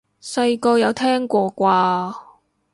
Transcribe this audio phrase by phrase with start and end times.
[0.19, 2.13] 細個有聽過啩？